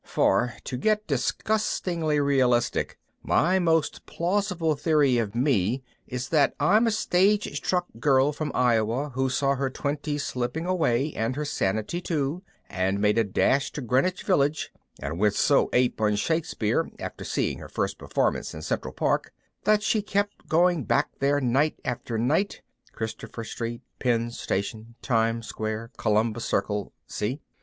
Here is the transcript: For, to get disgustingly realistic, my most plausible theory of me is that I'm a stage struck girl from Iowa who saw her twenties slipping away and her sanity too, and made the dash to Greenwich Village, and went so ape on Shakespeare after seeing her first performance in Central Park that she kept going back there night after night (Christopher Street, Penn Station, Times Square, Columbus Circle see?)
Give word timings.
For, 0.03 0.55
to 0.63 0.77
get 0.77 1.05
disgustingly 1.05 2.19
realistic, 2.19 2.97
my 3.21 3.59
most 3.59 4.07
plausible 4.07 4.73
theory 4.75 5.19
of 5.19 5.35
me 5.35 5.83
is 6.07 6.29
that 6.29 6.55
I'm 6.59 6.87
a 6.87 6.89
stage 6.89 7.55
struck 7.55 7.85
girl 7.99 8.31
from 8.33 8.51
Iowa 8.55 9.09
who 9.09 9.29
saw 9.29 9.53
her 9.53 9.69
twenties 9.69 10.23
slipping 10.23 10.65
away 10.65 11.13
and 11.13 11.35
her 11.35 11.45
sanity 11.45 12.01
too, 12.01 12.41
and 12.67 12.99
made 12.99 13.17
the 13.17 13.23
dash 13.23 13.71
to 13.73 13.81
Greenwich 13.81 14.23
Village, 14.23 14.73
and 14.99 15.19
went 15.19 15.35
so 15.35 15.69
ape 15.71 16.01
on 16.01 16.15
Shakespeare 16.15 16.89
after 16.97 17.23
seeing 17.23 17.59
her 17.59 17.69
first 17.69 17.99
performance 17.99 18.55
in 18.55 18.63
Central 18.63 18.95
Park 18.95 19.31
that 19.65 19.83
she 19.83 20.01
kept 20.01 20.47
going 20.47 20.83
back 20.83 21.09
there 21.19 21.39
night 21.39 21.79
after 21.85 22.17
night 22.17 22.63
(Christopher 22.91 23.43
Street, 23.43 23.83
Penn 23.99 24.31
Station, 24.31 24.95
Times 25.03 25.45
Square, 25.45 25.91
Columbus 25.97 26.45
Circle 26.45 26.91
see?) 27.05 27.39